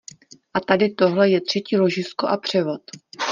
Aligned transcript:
A 0.53 0.59
tady 0.59 0.93
tohle 0.93 1.29
je 1.29 1.41
třecí 1.41 1.77
ložisko 1.77 2.27
a 2.27 2.37
převod. 2.37 2.81